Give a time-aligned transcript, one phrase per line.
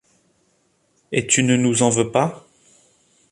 [1.11, 2.47] Et tu ne nous en veux pas?